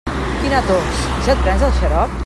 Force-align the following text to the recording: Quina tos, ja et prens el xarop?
Quina 0.43 0.61
tos, 0.71 1.03
ja 1.27 1.37
et 1.37 1.45
prens 1.45 1.67
el 1.71 1.77
xarop? 1.81 2.19